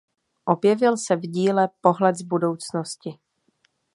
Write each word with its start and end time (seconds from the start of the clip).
Objevil 0.45 0.97
se 0.97 1.15
v 1.15 1.19
díle 1.21 1.69
"Pohled 1.81 2.15
z 2.15 2.21
budoucnosti". 2.21 3.17